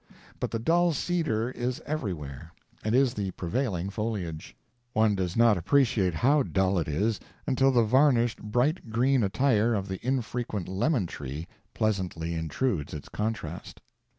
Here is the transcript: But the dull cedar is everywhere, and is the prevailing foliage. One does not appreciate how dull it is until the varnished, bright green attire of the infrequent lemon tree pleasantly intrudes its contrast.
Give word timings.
But 0.39 0.49
the 0.49 0.57
dull 0.57 0.93
cedar 0.93 1.51
is 1.51 1.79
everywhere, 1.85 2.53
and 2.83 2.95
is 2.95 3.13
the 3.13 3.29
prevailing 3.29 3.91
foliage. 3.91 4.55
One 4.93 5.13
does 5.13 5.37
not 5.37 5.59
appreciate 5.59 6.15
how 6.15 6.41
dull 6.41 6.79
it 6.79 6.87
is 6.87 7.19
until 7.45 7.71
the 7.71 7.83
varnished, 7.83 8.41
bright 8.41 8.89
green 8.89 9.21
attire 9.21 9.75
of 9.75 9.87
the 9.87 9.99
infrequent 10.03 10.67
lemon 10.67 11.05
tree 11.05 11.47
pleasantly 11.75 12.33
intrudes 12.33 12.95
its 12.95 13.09
contrast. 13.09 13.79